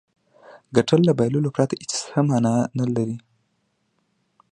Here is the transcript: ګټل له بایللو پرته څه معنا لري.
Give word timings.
ګټل 0.75 1.01
له 1.07 1.13
بایللو 1.17 1.53
پرته 1.55 1.75
څه 1.99 2.19
معنا 2.27 2.55
لري. 2.97 3.17